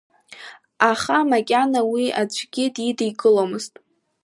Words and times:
Аха 0.91 1.15
макьана 1.29 1.81
уи 1.91 2.05
аӡәгьы 2.21 2.65
дидикыломызт. 2.75 3.73